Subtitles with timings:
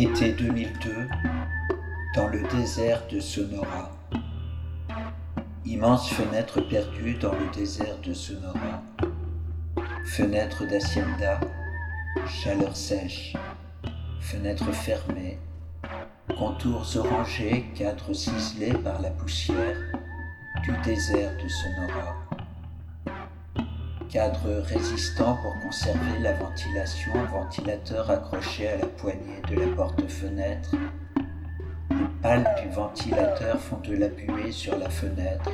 [0.00, 1.08] Été 2002,
[2.14, 3.90] dans le désert de Sonora.
[5.66, 8.80] Immense fenêtre perdue dans le désert de Sonora.
[10.04, 11.40] Fenêtre d'Hacienda,
[12.28, 13.34] chaleur sèche.
[14.20, 15.36] Fenêtre fermée,
[16.28, 19.78] contours orangés, cadres ciselés par la poussière
[20.62, 22.27] du désert de Sonora
[24.08, 30.74] cadre résistant pour conserver la ventilation, ventilateur accroché à la poignée de la porte-fenêtre.
[31.90, 35.50] Les pales du ventilateur font de la buée sur la fenêtre,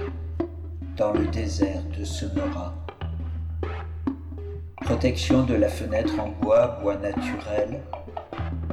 [0.96, 2.74] dans le désert de Sonora.
[4.82, 7.80] Protection de la fenêtre en bois, bois naturel,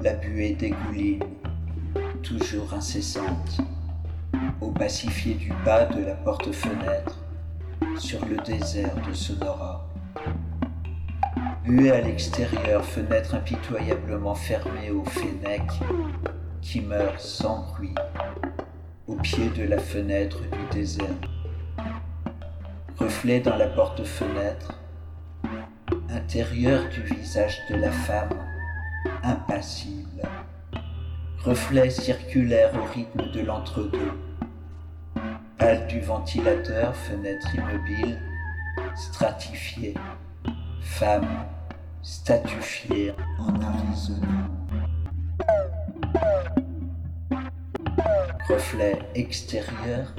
[0.03, 1.23] la buée dégouline,
[2.21, 3.57] toujours incessante,
[4.59, 7.20] au pacifié du bas de la porte-fenêtre
[7.98, 9.88] sur le désert de Sonora.
[11.63, 15.62] Buée à l'extérieur, fenêtre impitoyablement fermée au fennec
[16.62, 17.96] qui meurt sans bruit
[19.07, 21.07] au pied de la fenêtre du désert.
[22.98, 24.79] Reflet dans la porte-fenêtre,
[26.10, 28.38] intérieur du visage de la femme,
[29.23, 30.21] impassible.
[31.43, 34.12] Reflet circulaire au rythme de l'entre-deux
[35.71, 38.19] Du ventilateur, fenêtre immobile,
[38.93, 39.93] stratifiée,
[40.81, 41.45] femme
[42.01, 44.27] statufiée en Arizona.
[48.49, 50.13] Reflet extérieur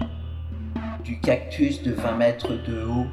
[1.04, 3.06] du cactus de 20 mètres de haut,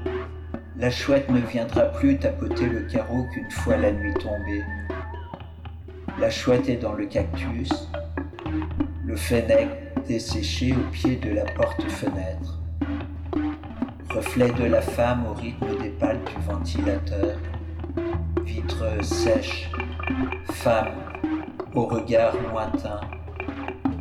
[0.77, 4.63] la chouette ne viendra plus tapoter le carreau qu'une fois la nuit tombée.
[6.17, 7.89] La chouette est dans le cactus,
[9.05, 12.59] le fennec desséché au pied de la porte-fenêtre.
[14.09, 17.37] Reflet de la femme au rythme des pales du ventilateur.
[18.43, 19.69] Vitre sèche.
[20.51, 20.93] Femme
[21.73, 22.99] au regard lointain.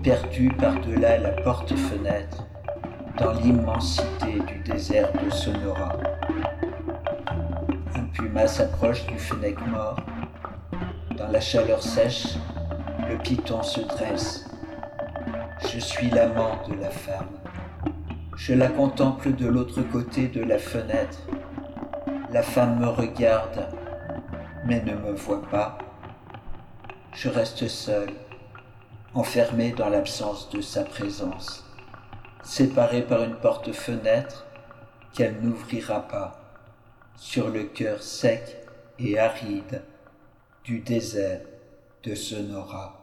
[0.02, 2.46] Perdue par-delà la porte-fenêtre
[3.18, 5.96] dans l'immensité du désert de Sonora.
[7.94, 9.96] Un puma s'approche du fennec mort.
[11.16, 12.36] Dans la chaleur sèche,
[13.08, 14.48] le piton se dresse
[15.66, 17.28] je suis l'amant de la femme.
[18.36, 21.18] Je la contemple de l'autre côté de la fenêtre.
[22.30, 23.66] La femme me regarde,
[24.64, 25.78] mais ne me voit pas.
[27.12, 28.10] Je reste seul,
[29.14, 31.64] enfermé dans l'absence de sa présence,
[32.42, 34.46] séparé par une porte-fenêtre
[35.14, 36.40] qu'elle n'ouvrira pas,
[37.16, 38.58] sur le cœur sec
[38.98, 39.82] et aride
[40.62, 41.40] du désert
[42.04, 42.97] de Sonora.